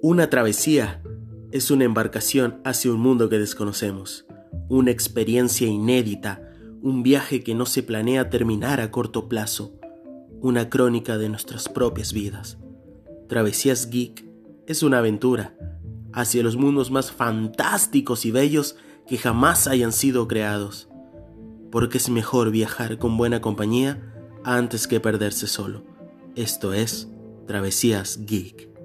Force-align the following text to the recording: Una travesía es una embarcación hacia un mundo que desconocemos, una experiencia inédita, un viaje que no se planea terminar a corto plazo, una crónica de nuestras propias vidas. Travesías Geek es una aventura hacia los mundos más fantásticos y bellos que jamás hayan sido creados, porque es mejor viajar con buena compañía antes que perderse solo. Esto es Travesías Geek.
Una 0.00 0.30
travesía 0.30 1.02
es 1.50 1.72
una 1.72 1.82
embarcación 1.82 2.60
hacia 2.64 2.92
un 2.92 3.00
mundo 3.00 3.28
que 3.28 3.36
desconocemos, 3.40 4.26
una 4.68 4.92
experiencia 4.92 5.66
inédita, 5.66 6.40
un 6.80 7.02
viaje 7.02 7.42
que 7.42 7.56
no 7.56 7.66
se 7.66 7.82
planea 7.82 8.30
terminar 8.30 8.80
a 8.80 8.92
corto 8.92 9.28
plazo, 9.28 9.74
una 10.40 10.70
crónica 10.70 11.18
de 11.18 11.28
nuestras 11.28 11.68
propias 11.68 12.12
vidas. 12.12 12.58
Travesías 13.28 13.90
Geek 13.90 14.24
es 14.68 14.84
una 14.84 14.98
aventura 14.98 15.56
hacia 16.12 16.44
los 16.44 16.56
mundos 16.56 16.92
más 16.92 17.10
fantásticos 17.10 18.24
y 18.24 18.30
bellos 18.30 18.76
que 19.04 19.18
jamás 19.18 19.66
hayan 19.66 19.90
sido 19.90 20.28
creados, 20.28 20.88
porque 21.72 21.98
es 21.98 22.08
mejor 22.08 22.52
viajar 22.52 22.98
con 22.98 23.16
buena 23.16 23.40
compañía 23.40 24.14
antes 24.44 24.86
que 24.86 25.00
perderse 25.00 25.48
solo. 25.48 25.82
Esto 26.36 26.72
es 26.72 27.08
Travesías 27.48 28.24
Geek. 28.26 28.77